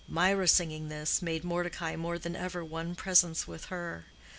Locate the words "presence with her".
2.95-4.05